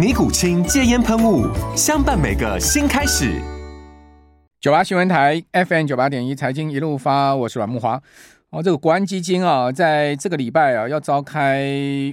[0.00, 1.46] 尼古清戒烟喷雾，
[1.76, 3.38] 相伴每个新开始。
[4.58, 8.00] 九八新闻台 FM 九八点一财经一路发，我是阮木华。
[8.50, 11.62] 哦，这个国安基金啊，在这个礼拜啊，要召开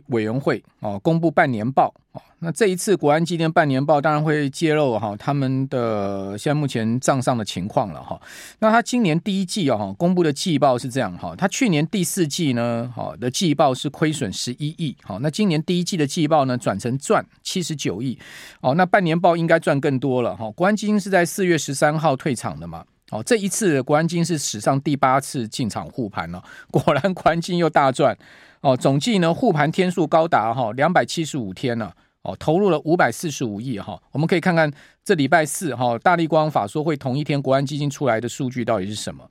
[0.09, 2.21] 委员会哦，公布半年报哦。
[2.37, 8.21] 那这一次国安基金半年报当然会揭露哈他们的现在目前账上的情况了哈。
[8.59, 18.15] 那他今年第一季啊公布的季报是这样哈，他去年第四季呢好的季报是亏损十一亿，好，那今年第一季的季报呢转成赚七十九亿，
[18.61, 20.51] 哦，那半年报应该赚更多了哈。
[20.51, 22.85] 国安基金是在四月十三号退场的嘛。
[23.11, 28.17] 哦，这一次国安金是史上第八次进场护盘了， 果然国安金又大赚
[28.61, 28.75] 哦。
[28.75, 33.97] 总计呢护盘天数高达哈两百七十五天了哦，投入了五百四十五亿哈。
[34.11, 34.69] 我们可以看看
[35.05, 39.23] 这礼拜四哈大立光法说会同一天国安基金出来的数据到底是什么？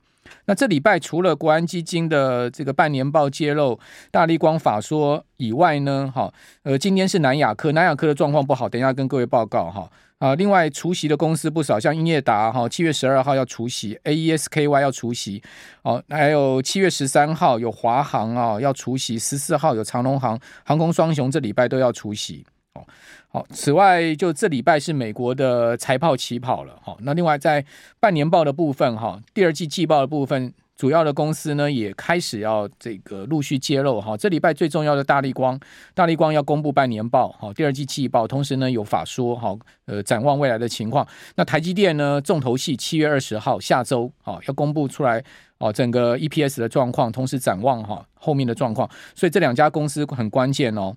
[0.45, 9.87] 那这礼拜除了国安基金的这个半年报揭露大立光法说以外呢，哈呃今天是南亚科，南亚科的状况不好，等一下跟各位报告哈。
[10.19, 15.43] 啊，另外除息的公司不少，像英业达哈，七月十二号要除息，AESKY 要除息，
[15.83, 22.43] 哦，还有七月十三号有华航啊要除息，十四号有长龙航航空双雄这礼拜都要除息，
[22.73, 22.83] 哦，
[23.29, 27.63] 好，此外就这礼拜是美国的财报起跑了，哈，那另外在
[27.99, 30.51] 半年报的部分哈，第二季季报的部分。
[30.77, 35.59] 主要的公司呢也开始要这个陆续揭露哈，这礼拜最重要的大力光，
[35.95, 39.57] 大力光要公布半年报哈，第二季季报，同时呢有法说哈，
[39.87, 41.05] 呃展望未来的情况。
[41.35, 45.23] 那台积电呢重头戏七月二十号下周啊要公布出来
[45.57, 48.87] 哦，整个 EPS 的状况，同时展望哈后面的状况。
[49.15, 50.95] 所以这两家公司很关键哦，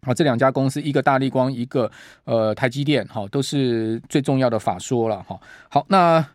[0.00, 1.88] 啊这两家公司一个大力光，一个
[2.24, 5.38] 呃台积电哈都是最重要的法说了哈。
[5.70, 6.26] 好，那。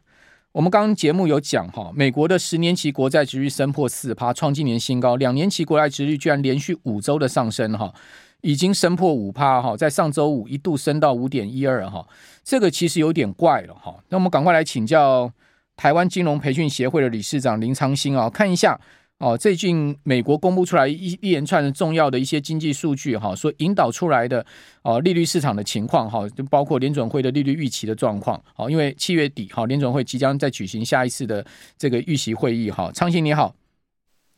[0.53, 7.93] 我们刚刚节目有讲哈，美国的十年期国债值率升破四趴，创今年新高；两年期国债值率居然连续五周的上升哈，
[8.41, 12.05] 已经升破五趴哈，在上周五一度升到五点一二哈，
[12.43, 13.95] 这个其实有点怪了哈。
[14.09, 15.31] 那我们赶快来请教
[15.77, 18.79] 台湾金融培训协会的理事长林昌兴啊，看一下。
[19.21, 24.43] 哦，最近美国公布出来一一连串的重要的一些经济数据哈，所引导出来的
[24.81, 28.41] 哦利率市场的情况哈，就包括联准会的利率预期的状况。
[28.55, 31.45] 好，因为七月底哈，联准会即将再举行下一次的
[31.77, 32.91] 这个预习会议哈。
[32.91, 33.53] 昌兴你好，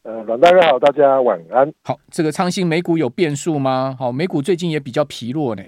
[0.03, 1.73] 呃，阮大哥好，大家晚安。
[1.85, 3.95] 好，这个昌兴美股有变数吗？
[3.97, 5.63] 好，美股最近也比较疲弱呢。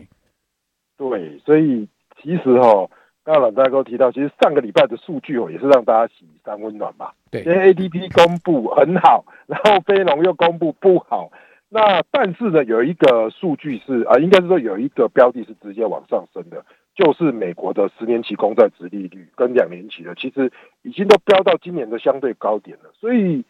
[0.97, 1.87] 对，所以
[2.21, 2.85] 其实哈。
[3.25, 7.09] 刚刚阮大哥提到，其实上个礼拜的数据哦，也是让大家喜三温暖嘛。
[7.31, 11.31] 对，因为 ADP 公布很好，然后非农又公布不好。
[11.67, 20.51] 那但是呢，有一个数据是啊，应该是说有一个标的是直接往上升的，就是美国的十年期公债殖利率跟两年期的，其实
[20.83, 22.91] 已经都飙到今年的相对高点了。
[22.93, 23.43] 所以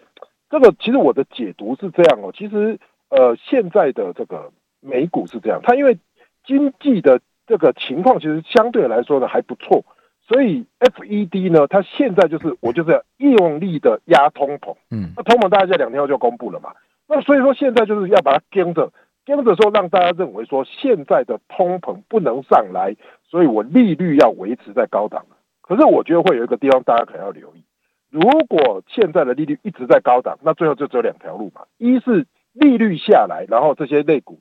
[0.50, 5.97] 这个其实我的解读是这样哦，其实呃现在的这个美股是这样，它因为
[6.46, 7.19] 经济的。
[7.47, 9.83] 这个情况其实相对来说呢还不错，
[10.28, 16.72] 所以 FED 呢，它现在就是我就是要用力的压通膨，嗯，那通膨大概在两天后就公布了嘛，
[17.07, 18.91] 那所以说现在就是要把它跟着。
[19.28, 22.95] 跟着说，让大家认为说现在的通膨不能上来，
[23.28, 25.25] 所以我利率要维持在高档。
[25.63, 27.64] 可是我觉得会有一个地方大家可能要留意，
[28.11, 34.37] 如果现在的利率一直在高档，那最后就只有两条路嘛，一是利率下来，然后这些类股。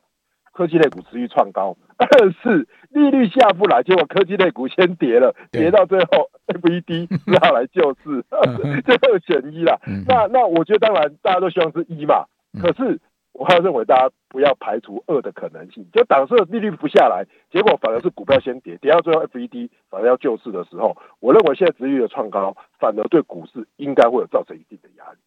[0.55, 2.09] 科技类股持续创高，二
[2.43, 8.25] 是利率下不来，结果科技类股先跌了，跌到最后，FED 只好来救市，
[8.87, 9.77] 最后选一啦。
[10.06, 12.25] 那那我觉得当然大家都希望是一嘛，
[12.62, 13.01] 可是
[13.33, 25.19] 我还认为大家不要排除二的可能性，就假设利率不下来，结果反而是股票先跌，跌到最后 FED 反而要救市的时候，我认为现在殖利率的创高反而对股市应该会有造成一定的压力。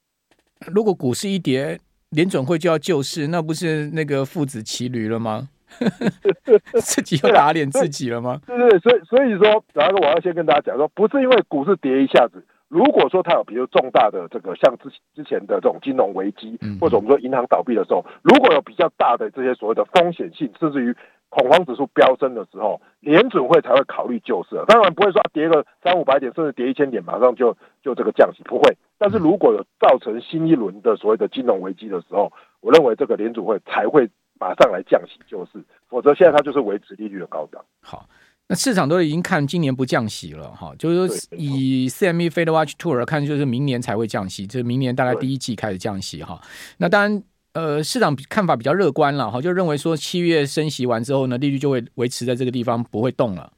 [0.74, 1.78] 如果股市一跌，
[2.12, 5.50] 联准会就要救市，那不是那个父子骑驴了吗？
[6.82, 8.40] 自己又打脸自己了吗？
[8.48, 12.44] 对对对，所以所以说，然后我要先跟大家讲说，不是因为股市跌一下子。
[12.70, 20.96] 如果说它有比如重大的这个像之之前的这种金融危机，或者我们说银行倒闭的时候，如果有比较大的这些所谓的风险性，甚至于
[21.30, 24.64] 恐慌指数飙升的时候，联准会才会考虑救市。
[24.68, 28.78] 当然不会说跌个三五百点，甚至跌一千点，马上就就这个降息，不会。
[28.98, 32.32] 但是如果有造成新一轮的所谓的金融危机的时候，
[32.62, 34.10] 我认为这个联准会才会
[34.40, 37.64] 马上来降息救市，否则现在它就是维持利率的高档。
[37.82, 38.08] 好。
[38.50, 46.40] 那市场都已经看今年不降息了哈，就是说以 CME Fed Watch Tour 看，就是明年才会降息，就是明年大概第一季开始降息哈。
[46.78, 47.24] 那当然，
[47.58, 53.52] 呃，市场看法比较乐观了哈，就认为说七月升息完之后呢，利率就会维持在这个地方不会动了。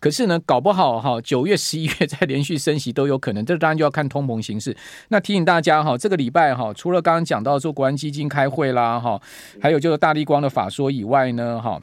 [0.00, 4.74] 可是呢，搞不好哈，九月、十一月再连续升息都有可能，这当然就要看通膨形势。
[5.08, 9.20] 那提醒大家哈，这个礼拜哈，除了刚刚讲到说国安基金开会啦哈，
[9.60, 11.78] 还有就是大立光的法说以外呢哈。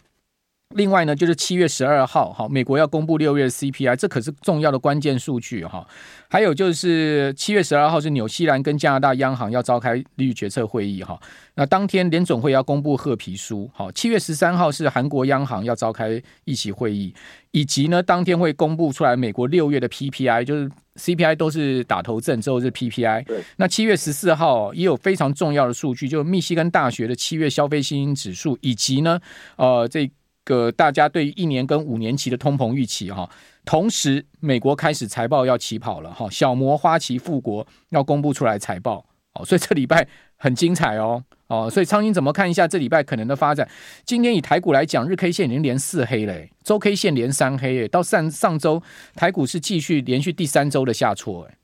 [0.75, 5.85] 另外呢，就是七月十二号，哈，美国要公布六月 CPI，这可是重要的关键数据，哈。
[6.29, 11.19] 还有就是七月十二号是纽西兰跟加拿大央行要召开利率决策会议，哈。
[11.55, 17.13] 那当天联总会要公布褐皮书，好，七月十三号是韩国央行要召开议息会议，
[17.51, 23.25] 以及呢，当天会公布出来美国六月的 PPI，就是 CPI 都是打头阵之后是 PPI。
[23.25, 23.43] 对。
[23.57, 29.19] 那七月十四号也有非常重要的数据，就是密西根大学的七月消费信心指数，以及呢，
[29.57, 30.09] 呃，这。
[30.43, 33.29] 个大家对于一年跟五年期的通膨预期哈，
[33.63, 40.07] 同时美国开始财报要起跑了哈，小摩、花旗、富国要公布出来财报哦，所以这礼拜
[40.37, 43.69] 很精彩哦哦，所以昌兴怎么看一下这礼拜可能的发展？
[44.03, 46.33] 今天以台股来讲，日 K 线已经连四黑了，
[46.63, 48.81] 周 K 线连三黑，到上上周
[49.13, 51.55] 台股是继续连续第三周的下挫哎。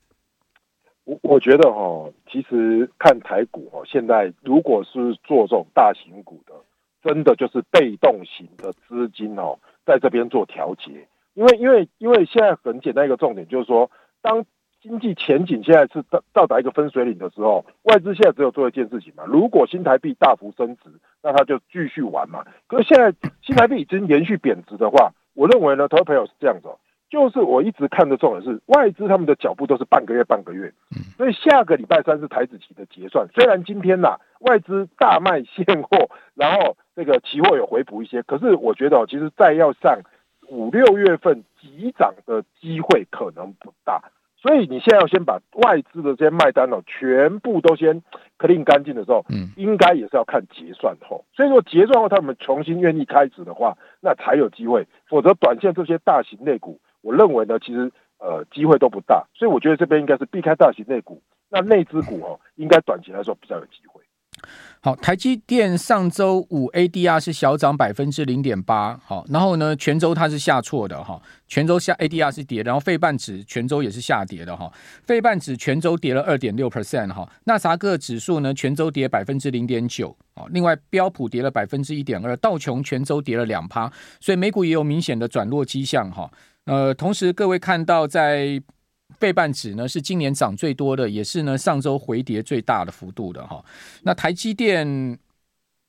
[1.04, 6.52] 我我觉得哈，其实看台股哦，现在如果是做这种大型股的。
[7.02, 13.90] 真的就是被动型的资金哦，在这边做调节，因为因为因为现在很简单一个重点就是说，
[14.20, 14.44] 当
[14.80, 20.90] 经济前景现在是到到达一个分水岭的时候，外资现在只有做一件事情嘛，如果新台币大幅升值，
[21.22, 22.44] 那他就继续玩嘛。
[22.66, 23.12] 可是现在
[23.42, 26.78] 新台币已经连续贬值的话，我认为呢，投资朋友是这样子哦。
[27.10, 30.70] 就是我一直看的重点是外资他们的脚步都是半个月半个月，
[31.16, 33.26] 所以下个礼拜三是台子期的结算。
[33.34, 40.00] 虽然今天呐、啊、外资大卖现货，然后这个期货有回补一些，可是我觉得其实再要上
[40.48, 44.02] 五六月份急涨的机会可能不大。
[44.36, 48.02] 所以你现在要先把外资的这些卖单哦，全部都先
[48.36, 51.24] clean 干净的时候，嗯，应该也是要看结算后。
[51.32, 54.84] 所以说结算后他们重新愿意开始的话，那才有机会。
[55.06, 56.80] 否则短线这些大型类股。
[57.00, 64.02] 我认为呢，其实呃机会都不大，所以我觉得这边应该是避开大型类股，那内资股哦，应该短期来说比较有机会。
[64.80, 86.30] 好，台积电上周五 ADR 是小涨百分之零点八，好，然后呢，全周它是下挫的哈，全周下 ADR 是跌，然后费半指全周也是下跌的哈，费半指全周跌了二点六 percent 哈，纳萨克指数呢全周跌百分之零点九，哦，另外标普跌了百分之一点二，道琼全周跌了两趴，所以美股也有明显的转弱迹象哈。
[86.66, 88.60] 呃，同时各位看到，在
[89.18, 93.64] 费半指呢是今年涨最多的，也是呢上周回跌最大的幅度的哈。
[94.02, 94.86] 那台积电，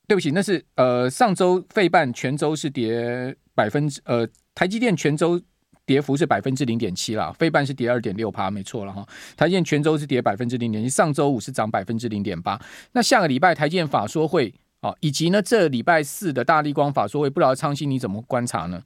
[0.08, 5.40] 对不起，那是呃上周费半全周是跌百分之呃台积电全周
[5.86, 9.06] 跌幅是百分之零点七啦，费半是跌二点六趴，没错了哈。
[9.36, 12.60] 台积电全周是跌百分之零点七，上周五是涨百分之零点八。
[12.92, 18.82] 那下个礼拜台积电法说会啊，以及呢这礼拜四的大力光法说会，不知道昌兴你怎么观察呢？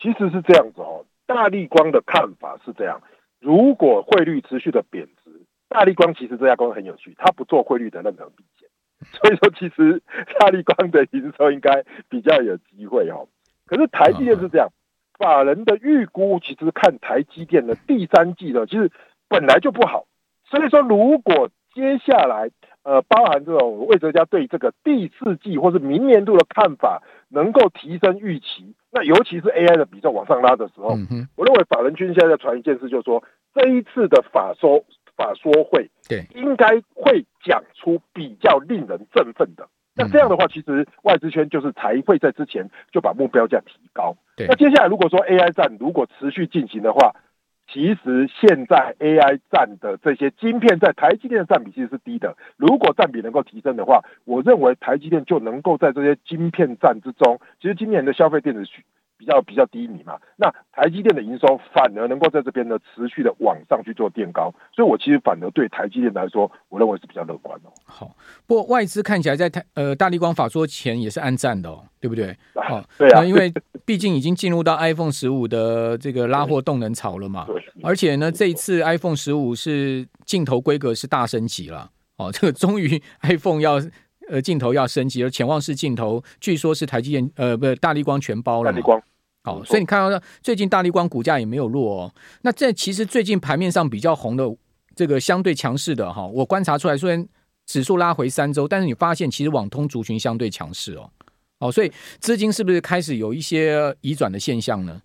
[0.00, 3.00] 其实是这样子哦，大力光的看法是这样：
[3.46, 5.30] 如果汇率持续的贬值，
[5.68, 8.68] 大力光其实这家公司很有趣，它不做汇率的任何避险，
[9.22, 10.02] 所以说其实
[10.40, 13.28] 大力光的营收应该比较有机会哦。
[13.64, 14.68] 可是台积电是这样，
[15.16, 18.90] 法人的预估其实看台积电的第三季的，其实
[19.28, 20.06] 本来就不好，
[20.46, 22.50] 所以说如果接下来
[22.86, 28.74] 呃包含这种魏哲家对这个第四季或是明年度的看法能够提升预期。
[28.92, 30.94] 那尤其是 AI 的比重往上拉的时候，
[31.36, 34.84] 我认为法人圈现在在传一件事，就是说这一次的法说
[35.16, 39.66] 法说会，对，应该会讲出比较令人振奋的。
[39.98, 44.14] 那这样的话，其实外资圈就是才会在之前就把目标价提高。
[44.46, 47.16] 那接下来如果说 AI 战如果持续进行的话，
[47.68, 52.36] 其实现在 AI 占的这些晶片在台积电的占比其实是低的。
[52.56, 58.64] 如果占比能够提升的话，我认为台积电就能够在这些晶片战之中，其实今年的消费电子
[59.18, 67.70] 比较比较低迷嘛，那台积电的营收反而能够在这边呢持续的往上去做垫高，所以我其实反而对台积电来说，我认为是比较乐观的。
[67.84, 68.14] 好，
[68.46, 72.36] 不过外资看起来在台呃大立光法说前也是按赞的哦，对不对？
[72.54, 73.52] 啊对啊，因为
[73.84, 83.80] 毕竟已经进入到 iPhone 十五的这个拉货动能潮了嘛，对，而且呢，这一次 iPhone 十五是镜头规格是大升级了，哦，这个终于 iPhone 要。
[84.28, 88.72] 呃，镜头要升级，而潜望式镜头据说是台积电呃，不是大力光全包了。
[88.72, 89.00] 大力光，
[89.44, 92.14] 好，所以你看到最近大力光股价也没有落哦。
[92.42, 94.44] 那这其实最近盘面上比较红的
[94.94, 97.26] 这个相对强势的哈，我观察出来，虽然
[97.66, 101.10] 指数拉回三周，但是你发现其实网通族群相对强势哦。
[101.60, 105.00] 哦，所以资金是不是开始有一些移转的现象呢？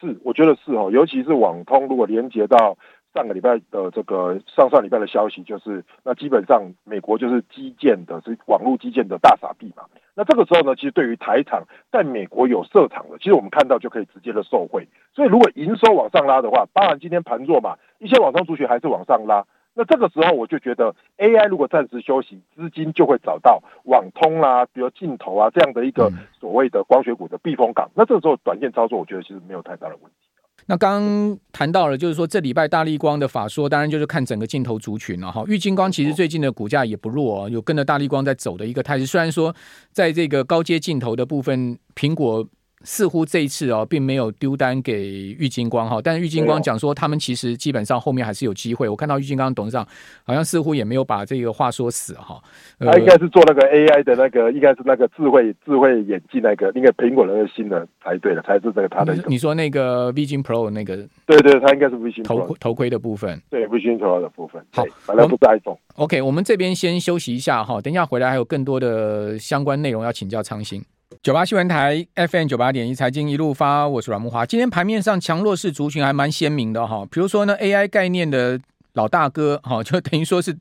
[0.00, 2.76] 是，我觉得是哦，尤其是网通如果连接到。
[3.14, 9.84] 上个礼拜的这个上上礼拜的消息就是，那基本上美国就是基建的，是网络基建的大傻逼嘛。
[10.14, 14.86] 那这个时候呢，其实对于台厂在美国有设厂的，其实我们看到就可以直接的受惠。
[15.14, 19.44] 所以如果营收往上拉的话，当然今天盘弱嘛，一些网上族群还是往上拉。
[19.74, 27.90] 那这个时候我就觉得，AI 如果暂时休息，资金就会找到网通啦、啊，比如镜头啊这样的一个所谓的光学股的避风港。
[27.94, 30.28] 那这个时候短线操作，我觉得其实没有太大的问题。
[30.66, 35.44] 那刚谈到了，就是说这礼拜大立光的法说，当然就是看整个镜头族群了哈。
[35.46, 39.06] 玉金光其实最近的股价也不弱，有跟着大立光在走的一个态势。
[39.06, 39.54] 虽然说
[39.92, 42.46] 在这个高阶镜头的部分，苹果。
[42.84, 48.88] 似乎这一次哦，并没有丢单给郁金光哈，但是郁金光讲说，他们其实基本上后面还是有机会。
[48.88, 49.86] 我看到郁金光董事长
[50.24, 52.42] 好像似乎也没有把这个话说死哈。
[52.78, 59.16] 他应该是做那个 AI 的那个，应该是那个智慧智慧眼镜那个，那个苹果的那个新的才对的，才是这个他的。
[59.26, 60.96] 你说那个 Vision Pro 那个？
[61.26, 63.40] 对对，他应该是 Vision 头头盔的部分。
[63.50, 64.64] 对 Vision Pro 的部分。
[64.72, 65.76] 好，反正不是 iPhone。
[65.96, 70.82] OK，我们这边先休息一下哈，等一下回来还有更多的相关内容要请教昌兴。
[71.22, 74.44] 九八新闻台 FM 九八点一财经一路发，我是阮木华。
[74.44, 78.58] 今天盘面上强弱势族群还蛮鲜明的哈，比如说呢，AI 概念的
[78.94, 80.58] 老大哥哈，就等于说是。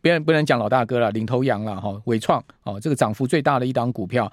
[0.00, 4.30] 别人不能讲老大哥了，领头羊了哈，纬创哦，这个涨幅最大的一档股票，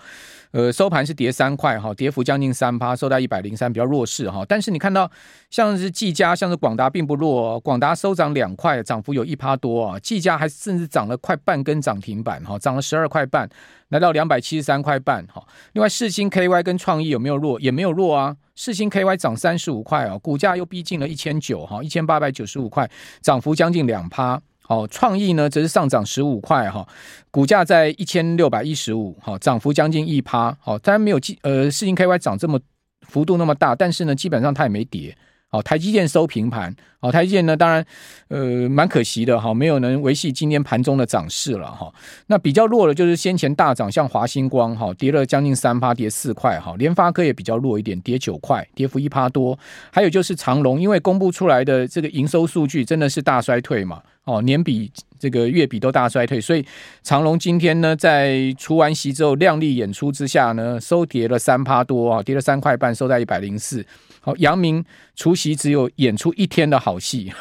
[0.52, 4.46] 呃，收盘是跌三块哈，跌幅将近三趴，收在一百零三，比较弱势哈。
[4.48, 5.10] 但是你看到
[5.50, 13.50] 像是技嘉，像是广达并不弱，广达收涨两块，涨幅有一趴多啊，技嘉还甚至涨了快半根涨停板哈，涨了十二块半，
[13.90, 15.46] 来到两百七十三块半哈。
[15.74, 17.60] 另外世芯 KY 跟创意有没有弱？
[17.60, 22.90] 也没有弱啊，世芯 KY 涨三十五块啊，股价又逼近了一千九哈，一千八百九十五块，
[23.22, 24.42] 涨幅将近两趴。
[24.70, 26.88] 好，创意呢则是上涨十五块哈，
[27.32, 30.56] 股价在一千六百一十五，好，涨幅将近一趴。
[30.62, 32.60] 好，当然没有呃，世芯 KY 涨这么
[33.02, 35.18] 幅度那么大，但是呢，基本上它也没跌。
[35.48, 36.72] 好，台积电收平盘。
[37.00, 37.84] 好，台积电呢，当然
[38.28, 41.92] 呃蛮可惜的哈，没有能维系今天盘中的涨势了哈。
[42.28, 46.76] 那比较弱的就是先前大涨，像华星光哈，跌了将近三趴，跌四块哈。
[46.78, 49.58] 联发科也比较弱一点，跌九块，跌幅一趴多。
[49.92, 54.04] 还有就是长隆，因为公布出来的这个营收数据真的是大衰退嘛。
[54.30, 56.64] 哦，年比这个月比都大衰退，所以
[57.02, 63.84] 长荣今天呢，在除完息之后，亮丽演出之下呢，收跌了三趴多啊，跌了三块半，收在一百零四。
[64.22, 67.34] 好，阳明除息只有演出一天的好戏，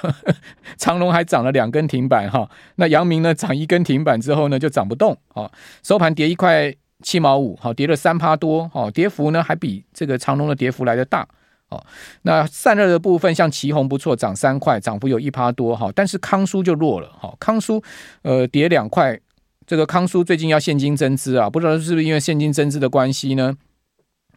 [0.78, 2.48] 长荣还涨了两根停板哈。
[2.76, 5.50] 那阳明呢，涨一根停板之后呢，就涨不动啊，
[5.82, 11.28] 收盘跌一块七毛五，好，跌了三趴多，哦，跌幅呢还比这个长荣的跌幅来得大。
[11.68, 11.84] 哦，
[12.22, 15.90] 那散热的部分，像旗宏不错，涨三块，涨幅有一趴多哈。
[15.94, 17.82] 但是康舒就弱了哈，康舒
[18.22, 19.18] 呃跌两块。
[19.66, 23.54] 这个康舒最近要现金增资啊，不知道是不是因为现金增资的关系呢？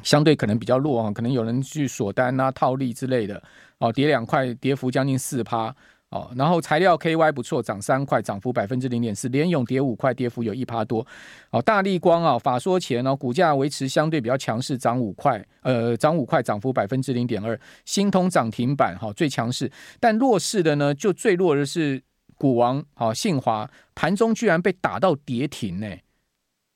[0.03, 3.41] 相对可能比较弱啊，可能有人去锁单啊、套利之类的。
[3.77, 5.73] 哦，跌两块，跌幅将近四趴。
[6.11, 9.29] 哦，然后材料 KY 不错，涨三块，涨幅百分之零点四。
[9.29, 11.05] 联咏跌五块，跌幅有一趴多。
[11.51, 17.57] 哦，大立光啊，法说前哦，股价维持相对比较强势，涨五块，呃，涨五块，涨幅百分之零点二。
[17.85, 22.03] 新通涨停板哈，最强势，但弱势的呢，就最弱的是
[22.37, 25.87] 股王，好，信华盘中居然被打到跌停呢。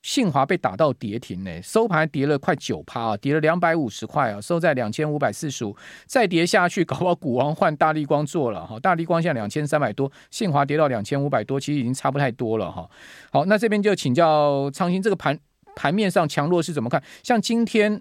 [0.05, 12.87] 信华被打到跌停呢，收盘跌了快九趴啊，跌了两百五十块啊，收在两千五百四十五，再跌下去，搞不好股王换大力光做了哈，大力光现在两千三百多，信华跌到两千五百多，其实已经差不太多了哈。
[13.31, 15.35] 好，那这边就请教昌兴，这个盘
[15.75, 17.01] 盘面上强弱是怎么看？
[17.23, 17.99] 像今天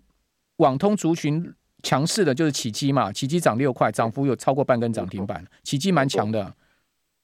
[0.58, 6.52] 网通族群强势的就是启碁嘛，启碁涨六块，涨幅有超过半根涨停板，启碁蛮强的。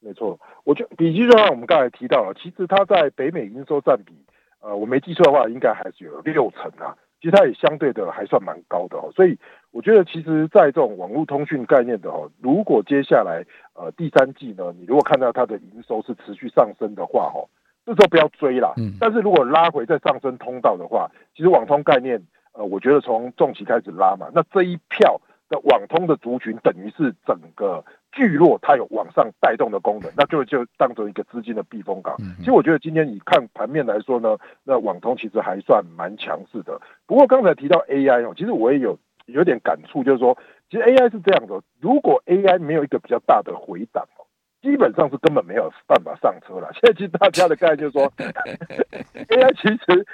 [0.00, 4.14] 没错，我觉得比基就像我们刚才提到了，其实它在北美营收占比。
[4.60, 6.96] 呃，我没记错的话，应该还是有六成啊。
[7.20, 9.12] 其实它也相对的还算蛮高的哦。
[9.14, 9.38] 所以
[9.72, 17.44] 我觉得，其实，在这种网络通讯概念的哦，如果接下来呃第三季呢，你如果看到它的营收是持续上升的话，哦，
[17.84, 18.72] 这时候不要追啦。
[18.78, 18.94] 嗯。
[18.98, 32.16] 但是如果拉回再上升通道的话，其实网通概念呃，我觉得从重期开始拉嘛，那这一票的网通的族群，等于是整个聚落它有往上带动的功能，那就就当做一个资金的避风港。
[32.38, 36.80] 其实我觉得今天你看盘面来说呢，那网通其实还算蛮强势的。
[37.06, 40.38] 不过刚才提到 AI 哦，其实我也有有点感触，就是说，
[40.70, 44.24] 其实 AI 是这样的，如果 AI 没有一个比较大的回档哦，
[44.62, 46.70] 基本上是根本没有办法上车了。
[46.72, 48.10] 现在其实大家的概念就是说，
[49.28, 50.06] AI 其实。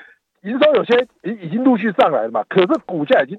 [0.43, 3.37] 营收有些已已经陆续上来了嘛，可是股价已经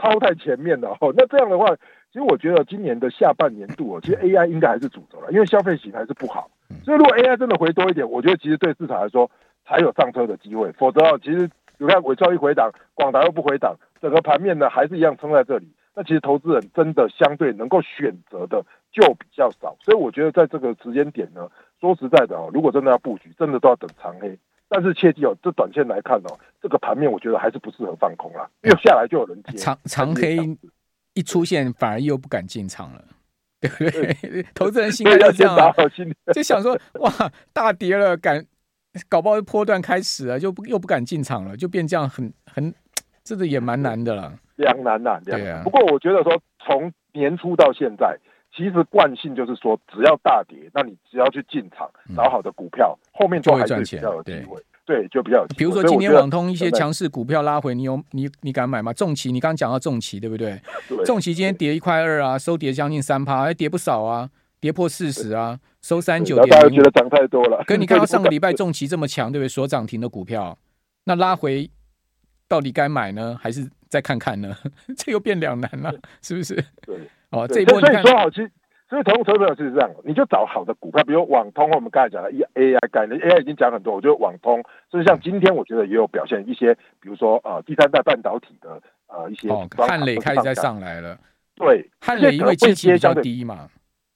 [0.00, 1.12] 超太前面了哦。
[1.16, 1.66] 那这样的话，
[2.10, 6.50] 其实我觉得今年的下半年度哦，其实 AI 应该还是主轴了，因为消费型还是不好。
[6.84, 9.30] 所以如果 AI 真的回多一点，我觉得其实对市场来说
[9.66, 10.72] 才有上车的机会。
[10.72, 15.68] 否则哦，其实你看纬创一回档，广达又不回档，整个盘面呢还是一样撑在这里。
[15.94, 19.76] 那其实投资人真的相对能够选择的就比较少。
[19.82, 21.48] 所以我觉得在这个时间点呢，
[21.80, 24.38] 说实在的哦，如果真的要布局，真的都要等长黑。
[24.72, 30.38] 但是切记哦，这短线来看哦，这个盘面我觉得还是不适合放空啦，因为下来就有人接长长黑
[31.14, 33.04] 一出现，反而又不敢进场了，
[33.60, 34.46] 对不对？
[34.54, 35.74] 投资人心态就这样，啊，
[36.32, 37.10] 就想说哇，
[37.52, 38.46] 大跌了，敢
[39.08, 42.72] 搞不好波段开始了，就不又不敢进场了，就变这样很很，
[43.24, 45.62] 这个也蛮难的了，两难呐，对啊。
[45.64, 48.16] 不过我觉得说，从年初到现在。
[48.54, 54.62] 其实惯性就是说，只要大跌，那你只要去进场找好的股票，嗯、后面都还是比较有机会。
[54.84, 55.58] 对，就比较有机会。
[55.58, 58.92] 比如说今天网通一些强势股票拉回，你有你你敢买吗？
[58.92, 60.60] 重骑，你刚刚讲到重骑，对不对？
[60.88, 61.04] 对。
[61.04, 64.28] 重骑今天跌一块二啊，收跌将近三趴，还跌不少啊，
[64.58, 66.48] 跌破四十啊，收三九点。
[66.48, 67.62] 大家觉得涨太多了。
[67.68, 69.48] 可你看到上个礼拜重骑这么强，对不对？
[69.48, 70.58] 所涨停的股票，
[71.04, 71.70] 那拉回
[72.48, 74.56] 到底该买呢，还是再看看呢？
[74.98, 76.54] 这又变两难了，是不是？
[76.84, 76.98] 对。
[77.30, 78.50] 哦，这一波所以说好，其实
[78.88, 84.60] 所以投资朋友就是这样，你就找好的股票，比如网通，我们刚才讲的 AI 概念，AI 已经讲很多，我觉得网通，
[84.90, 91.16] 所以像今天我觉得也有表现一些，比如说呃第三代半导体的呃一些，哦，汉磊开始在上来了，
[91.54, 93.68] 对，汉磊因为基期比较低嘛，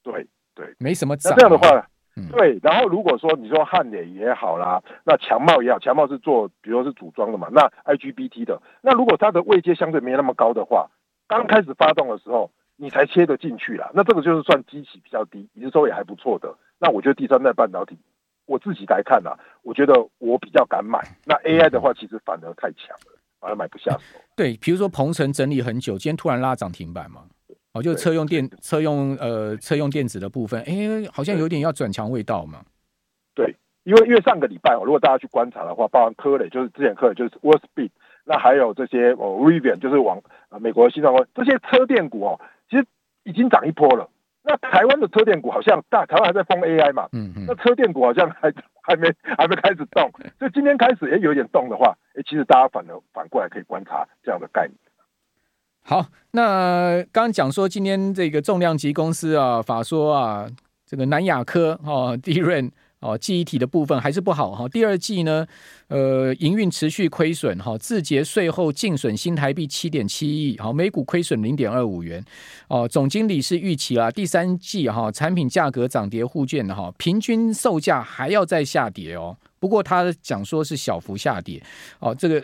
[0.03, 10.89] 对对，没什么涨，那这样的话，嗯、对，然后如果说你说汉磊也好啦，那强茂也好，强茂是做比如说是组装的嘛，那 IGBT 的，那如果它的位阶相对没那么高的话，
[11.29, 12.51] 刚开始发动的时候。
[12.77, 16.53] 你才切得进去啦，那这个就是算基期比较低，营收也还不错的。
[16.77, 17.97] 那我觉得第三代半导体，
[18.45, 20.99] 我自己来看啦，我觉得我比较敢买。
[21.25, 24.19] 那 AI 的话，其实反而太强了，反而买不下手。
[24.35, 27.21] 对，比如说鹏程整理很久，今天突然拉涨停板嘛，
[27.71, 32.59] 哦，就车用电、车用呃车用电子的部分，哎、欸，好像有点要转强味道嘛。
[33.33, 37.91] 对，因为因为上个礼拜哦，如果大家去观察的话，包含科磊，就是之前科磊就是 Wolfspeed，
[38.25, 42.39] 那还有这些哦 Rivian，就是往呃美国的新创公司，这些车电股哦。
[43.25, 44.09] 已经涨一波了。
[44.47, 54.77] 那台湾的车电股好像大，台湾还在封 AI 嘛，嗯嗯，那车电股好像还 还没还没开始动，所以今天开始也有一点动的话，哎，其实大家反而反过来可以观察这样的概念。
[55.83, 60.47] 好，那刚刚讲说今天这个重量级公司啊，法说啊，
[60.85, 62.69] 这个南亚科哦， DRAM
[63.05, 64.67] 哦，记忆体的部分还是不好哈。
[64.67, 65.45] 第二季呢，
[65.89, 72.23] 呃，营运持续亏损哈，字节税后净损新台币七点七亿，好，每股亏损零点二五元。
[72.67, 79.37] 哦，总经理是预期啦，第三季哈产品价格涨跌互见的哈，平均售价还要再下跌哦。
[79.59, 81.61] 不过他讲说是小幅下跌。
[81.99, 82.43] 哦，这个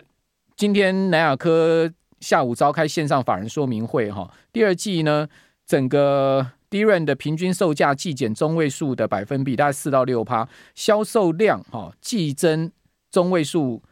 [0.56, 5.26] 今天南亚科下午召开线上法人说明会哈，第二季呢
[5.66, 6.46] 整个。
[6.72, 12.72] D 润的平均售价季减中位数的百分比大概四到六趴，销售量哈季增
[13.10, 13.82] 中位数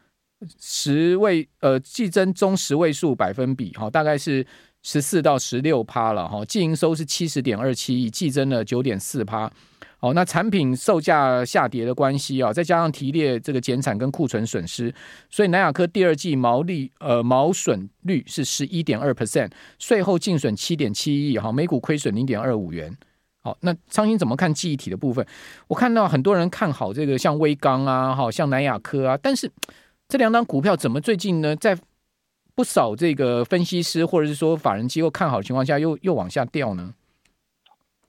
[0.58, 4.46] 十位呃季增中十位数百分比哈大概是
[4.82, 9.52] 十四到十六趴了哈，净营收是七十点二七亿，季增了九点四趴。
[10.02, 14.92] 好，那产品售价下跌的关系啊，再加上提列这个减产跟库存损失，
[15.28, 22.96] 所以南亚科第二季毛利呃毛损率是十一点二 percent，税后净损七点七亿，哈，每股亏损零点二五元。
[23.42, 25.26] 好，那苍蝇怎么看记忆体的部分？
[25.68, 29.50] 我看到很多人看好这个像威刚啊，哈，像南亚科啊，但是
[30.08, 31.76] 这两档股票怎么最近呢，在
[32.54, 36.94] 不少这个分析师或者是说法人机构看好的情况下，又又往下掉呢？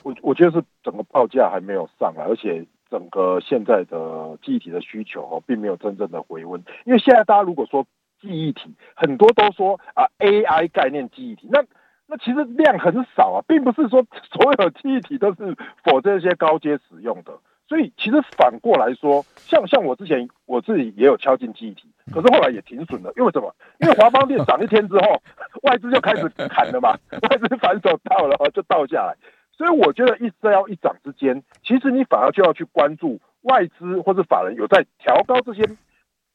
[0.04, 6.64] 我我觉得是整个报价还没有上来，而且整个现在的记忆体的需求哦，并没有真正的回温。
[6.86, 7.86] 因为现在大家如果说
[8.20, 11.64] 记忆体，很多都说啊 AI 概念记忆体，那
[12.08, 17.32] 那其实量很少啊，并不是说所有记忆体都是 for 这些高阶使用的。
[17.68, 23.56] 所以其实反过来说，像像我之前我自己也有敲进记忆体，可是后来也停损了，因为什么？
[23.80, 25.22] 因为华邦电涨一天之后，
[25.64, 26.92] 外资就开始砍了嘛，
[27.30, 29.16] 外资反手倒了，就倒下来。
[29.62, 35.62] 所以我觉得一升一涨之间，其实你反而就要去关注外资或者法人有在调高这些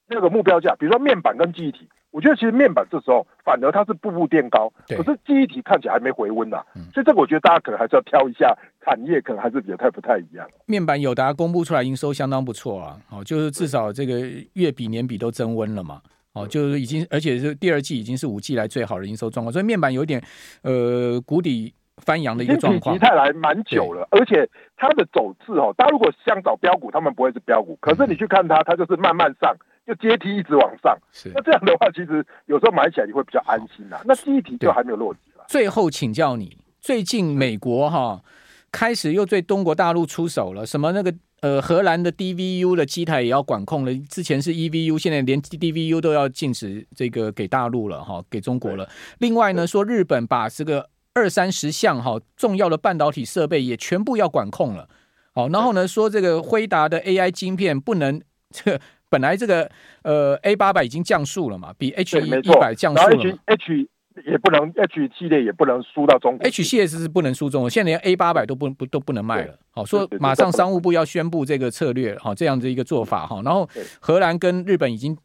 [0.07, 10.49] 那个目标价，比如说面板跟记忆体，我觉得其实面板这时候反而它是步步垫高，可是记忆体看起来还没回温呐、啊，所以这个我觉得大家可能还是要挑一下产业，可能还是有太不太一样。
[10.67, 14.21] 面板友达公布出来营收相当不错啊，哦，就是至少这个
[14.53, 16.01] 月比年比都增温了嘛，
[16.33, 20.23] 哦，就是已经而且是第二季已经是五季来最好的营收状况，所以面板有点
[20.63, 21.75] 呃谷底。
[22.05, 29.57] 翻扬的一个状况，体态来蛮久了，而且它的走势哦，大家如果想找标股，他们不会是标股，可是你去看它，它就是慢慢上，
[29.87, 30.97] 就阶梯一直往上。
[31.11, 33.99] 是，那这样的话，其实有时候买起来你会比较安心呐。
[34.05, 35.45] 那第一题就还没有落地了。
[35.49, 38.21] 最后请教你，最近美国哈
[38.71, 48.87] 开始又对中国大陆出手了，什么那个呃荷兰的 DVU 的机台也要管控了，之前是 EVU，现在连 DVU 都要禁止这个给大陆了哈，给中国了。
[49.19, 50.91] 另外呢，说日本把这个。
[51.17, 54.87] 二三十项哈重要的半导体设备也全部要管控了，
[55.33, 59.71] 好，然后呢说这个辉达的 AI 晶片不能，这本来这个
[60.03, 63.89] 呃 A 八百已经降速了嘛，比 H 一一百降速了嘛，H
[64.27, 73.67] 也不能 H 系列也不能输到中国，H 系列是不能输中国，现在连 A 八百都不不都不能卖了，好说马上商务部要宣布这个策略，好这样的一个做法哈，然后
[74.01, 75.17] 荷兰跟日本已经。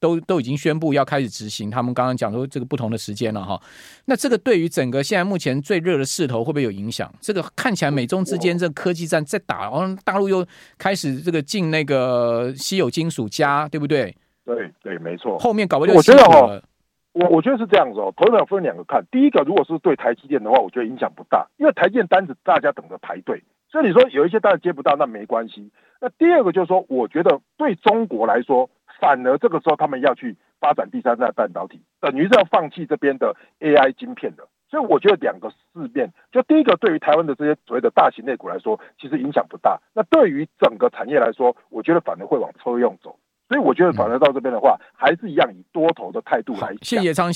[0.00, 3.60] 都都已经宣布要开始执行，他们刚刚讲说这个不同的时间了哈。
[4.06, 7.12] 那这个对于整个现在目前最热的势头会不会有影响？
[7.20, 10.44] 这个看起来美中之间这个科技战在打，然后大陆又
[10.78, 14.16] 开始这个进那个稀有金属加，对不对？
[14.46, 15.38] 对对，没错。
[15.38, 16.60] 后面搞不好我觉得哦，
[17.12, 18.12] 我我觉得是这样子哦。
[18.16, 25.70] 头两分两个看，第一个如果是对台积电的话，我觉得影响不大，因为台积电单子大家等着排队，所以你说有一些单子接不到那没关系。
[26.00, 28.70] 那第二个就是说，我觉得对中国来说。
[29.00, 34.46] 反而这个时候，他们要去发展第三代半导体，等于是要放弃这边的 AI 晶片的。
[34.70, 39.80] 所以我觉得两个事变，就第一个，对于台湾的这些所谓的大型类股来说，其实影响不大。
[39.94, 43.18] 那对于整个产业来说，我觉得反而会往车用走。
[43.48, 46.72] 所以我觉得反而到这边的话，还是一样以多头的态度来。
[46.82, 47.28] 谢谢昌兴。